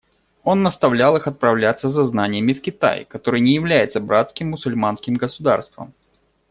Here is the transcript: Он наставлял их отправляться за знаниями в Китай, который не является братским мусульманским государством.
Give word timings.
Он 0.41 0.63
наставлял 0.63 1.15
их 1.15 1.27
отправляться 1.27 1.87
за 1.91 2.05
знаниями 2.07 2.53
в 2.53 2.61
Китай, 2.63 3.05
который 3.05 3.39
не 3.39 3.53
является 3.53 3.99
братским 4.01 4.49
мусульманским 4.49 5.13
государством. 5.13 5.93